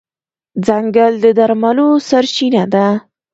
ځنګل 0.65 1.13
د 1.23 1.25
درملو 1.37 1.87
سرچینه 2.09 2.63
ده. 2.73 2.87